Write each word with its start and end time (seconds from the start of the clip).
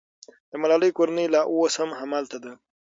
د 0.49 0.51
ملالۍ 0.61 0.91
کورنۍ 0.97 1.25
لا 1.33 1.41
اوس 1.51 1.73
هم 1.81 1.89
هلته 2.13 2.37
ده. 2.43 2.51